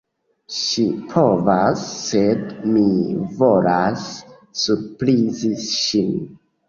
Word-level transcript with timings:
Ŝi 0.59 0.85
povas, 1.09 1.83
sed 2.05 2.47
mi 2.71 2.85
volas 3.43 4.09
surprizi 4.67 5.53
ŝin. 5.69 6.11